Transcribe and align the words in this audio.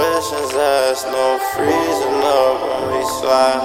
questions 0.00 0.54
asked, 0.54 1.06
no 1.08 1.38
freezing 1.52 2.20
up 2.24 2.56
when 2.64 2.82
we 2.96 3.02
slide. 3.20 3.64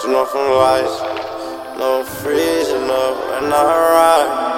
Turn 0.00 0.14
off 0.14 0.30
from 0.30 0.46
no 1.78 2.02
freezing 2.04 2.88
up 2.88 3.42
when 3.42 3.52
I 3.52 3.62
ride. 3.92 4.49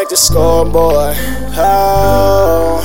Check 0.00 0.08
the 0.08 0.16
scoreboard. 0.16 1.14
Oh, 1.58 2.80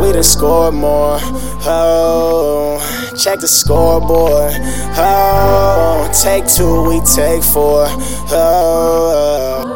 we 0.00 0.12
done 0.12 0.22
scored 0.22 0.72
more. 0.72 1.18
Oh, 1.66 2.78
check 3.20 3.40
the 3.40 3.48
scoreboard. 3.48 4.52
Oh, 4.96 6.08
take 6.22 6.46
two, 6.46 6.84
we 6.88 7.00
take 7.00 7.42
four. 7.42 7.86
Oh, 8.30 9.66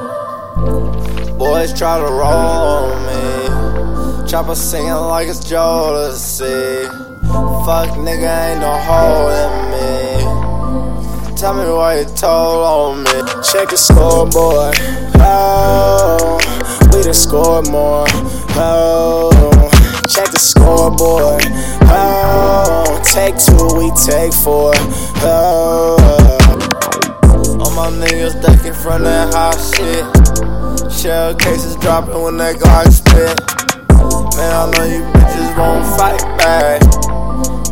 Boys 1.37 1.77
try 1.77 1.99
to 1.99 2.05
roll 2.05 2.95
me. 3.09 4.29
Chopper 4.29 4.55
singing 4.55 4.93
like 4.93 5.27
it's 5.27 5.41
Jodeci. 5.41 6.87
Fuck 7.67 7.89
nigga, 7.99 8.53
ain't 8.53 8.61
no 8.61 8.71
hole 8.71 9.31
in 9.43 9.51
me. 9.73 11.35
Tell 11.37 11.55
me 11.55 11.69
why 11.73 11.99
you 11.99 12.05
told 12.05 12.63
on 12.65 13.03
me. 13.03 13.11
check 13.43 13.69
the 13.71 13.77
scoreboard. 13.77 14.77
Oh, 15.17 16.54
scored 17.15 17.69
more. 17.71 18.07
Oh, 18.57 19.31
check 20.09 20.31
the 20.31 20.39
scoreboard. 20.39 21.43
Oh, 21.89 23.01
take 23.15 23.39
two, 23.39 23.79
we 23.79 23.91
take 23.95 24.33
four. 24.33 24.73
Oh. 25.23 25.97
All 27.61 27.71
my 27.71 27.91
niggas 27.91 28.41
ducking 28.43 28.73
from 28.73 29.05
that 29.05 29.33
hot 29.33 29.55
shit. 29.55 30.05
Shell 30.93 31.35
cases 31.37 31.77
dropping 31.77 32.21
when 32.21 32.37
that 32.39 32.57
Glock 32.57 32.91
spit. 32.91 33.39
Man, 34.37 34.53
I 34.53 34.71
know 34.73 34.85
you 34.85 35.03
bitches 35.13 35.57
won't 35.57 35.87
fight 35.97 36.21
back. 36.39 36.83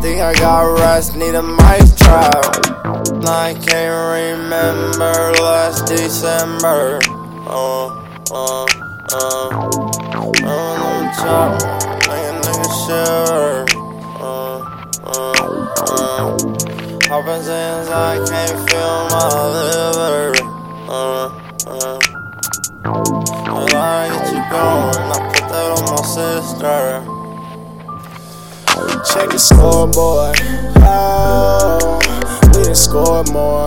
Think 0.00 0.20
I 0.20 0.34
got 0.34 0.78
rest, 0.78 1.16
need 1.16 1.34
a 1.34 1.42
mic 1.42 1.97
trial. 1.97 2.62
I 3.25 3.54
can't 3.66 4.38
remember 4.38 5.32
last 5.42 5.86
December. 5.86 7.00
Uh, 7.47 8.02
uh, 8.31 8.91
uh. 9.14 9.48
I'm 10.44 11.04
top, 11.14 11.52
make 12.08 12.26
a 12.26 12.32
nigga 12.42 12.68
shiver. 12.82 13.64
Uh, 14.18 14.58
uh, 15.04 15.78
uh. 15.80 16.38
Poppin' 17.08 17.42
sands, 17.42 17.88
I 17.90 18.16
can't 18.26 18.58
feel 18.70 18.96
my 19.10 19.26
liver. 19.52 20.32
Uh, 20.88 21.26
uh. 21.66 21.98
Well, 22.84 23.76
I 23.76 24.08
get 24.08 24.26
you 24.32 24.42
going, 24.50 25.06
I 25.08 25.18
put 25.32 25.46
that 25.48 25.68
on 25.76 25.82
my 25.90 26.02
sister. 26.02 26.84
Check 29.12 29.28
the 29.30 29.38
scoreboard. 29.38 30.36
Oh, 30.84 32.00
we 32.54 32.62
done 32.64 32.74
scored 32.74 33.30
more. 33.32 33.66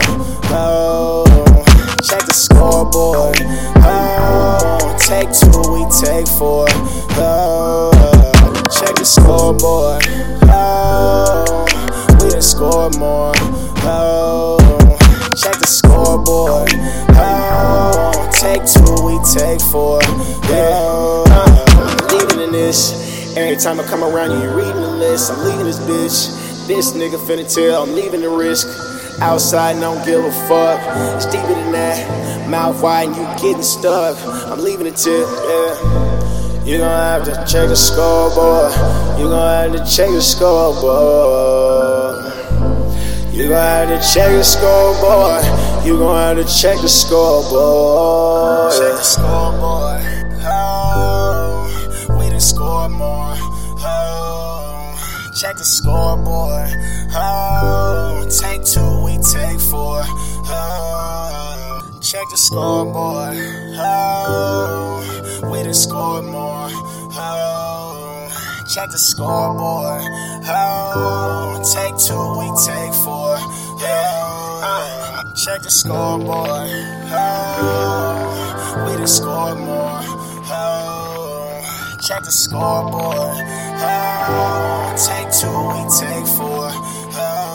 Oh, 0.50 1.25
take 6.02 6.28
four. 6.28 6.66
Oh, 7.18 7.92
check 8.80 8.96
the 8.96 9.06
scoreboard. 9.06 10.04
Oh, 10.52 11.66
we 12.22 12.30
done 12.30 12.42
scored 12.42 12.98
more. 12.98 13.32
Oh, 13.88 14.58
check 15.38 15.58
the 15.60 15.68
scoreboard. 15.68 16.70
Oh, 17.16 18.12
take 18.34 18.66
two, 18.66 19.06
we 19.06 19.20
take 19.24 19.62
four. 19.72 20.02
Yeah, 20.50 21.24
leading 22.12 22.42
in 22.42 22.52
this. 22.52 23.38
Every 23.38 23.56
time 23.56 23.80
I 23.80 23.84
come 23.84 24.04
around 24.04 24.32
you, 24.32 24.50
you 24.50 24.56
reading 24.56 24.82
the 24.82 24.92
list. 24.92 25.32
I'm 25.32 25.46
leaving 25.46 25.66
this 25.66 25.80
bitch. 25.80 26.68
This 26.68 26.92
nigga 26.92 27.18
finna 27.18 27.46
tell 27.54 27.84
I'm 27.84 27.94
leaving 27.94 28.22
the 28.22 28.30
risk. 28.30 28.68
Outside, 29.22 29.80
don't 29.80 30.04
give 30.06 30.24
a 30.24 30.32
fuck. 30.48 30.80
It's 31.16 31.26
deeper 31.26 31.48
than 31.48 31.72
that. 31.72 32.50
Mouth 32.50 32.82
wide 32.84 33.08
and 33.08 33.16
you 33.16 33.24
getting 33.42 33.64
stuck. 33.64 34.18
I'm 34.48 34.60
leaving 34.60 34.86
the 34.86 34.92
tip, 34.92 35.28
yeah. 35.48 36.66
You 36.66 36.80
gon' 36.80 36.90
have 36.90 37.24
to 37.26 37.32
check 37.52 37.70
the 37.70 37.76
scoreboard. 37.76 38.72
You 39.20 39.30
gon' 39.30 39.72
have 39.72 39.86
to 39.86 39.96
check 39.96 40.10
the 40.10 40.22
scoreboard. 40.22 42.16
You 43.34 43.50
gon' 43.50 43.58
have 43.58 43.90
to 43.90 44.14
check 44.14 44.32
the 44.32 44.44
scoreboard. 44.44 45.46
You 45.86 45.98
gon' 45.98 46.38
have 46.38 46.46
to 46.46 46.54
check 46.62 46.82
the 46.82 46.90
scoreboard. 46.90 48.74
Check 48.74 48.94
the 48.98 49.04
scoreboard. 49.04 50.15
Check 55.36 55.58
the 55.58 55.66
scoreboard. 55.66 56.70
Oh, 57.14 58.26
take 58.40 58.64
two, 58.64 59.04
we 59.04 59.18
take 59.18 59.60
four. 59.60 60.02
Oh, 60.48 62.00
check 62.02 62.24
the 62.32 62.38
scoreboard. 62.38 63.36
Oh, 63.78 65.50
we 65.52 65.64
done 65.64 65.74
scored 65.74 66.26
more. 66.26 66.70
Oh, 66.72 68.30
check 68.74 68.90
the 68.92 68.98
scoreboard. 68.98 70.02
Oh, 70.48 71.62
take 71.74 71.98
two, 71.98 72.38
we 72.40 72.48
take 72.64 72.94
four. 73.04 73.38
Yeah, 73.82 75.24
check 75.36 75.62
the 75.64 75.70
scoreboard. 75.70 76.70
Oh, 77.12 78.86
we 78.88 78.96
done 78.96 79.08
scored 79.08 79.58
more. 79.60 80.02
Oh, 80.48 80.85
check 82.06 82.24
the 82.24 82.32
scoreboard. 82.32 83.42
Oh, 83.82 84.94
take 84.96 85.32
two, 85.32 85.50
we 85.72 85.82
take 85.98 86.28
four. 86.38 86.70
Oh. 87.18 87.46